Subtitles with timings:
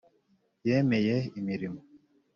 [0.67, 1.81] yemeye imirimo.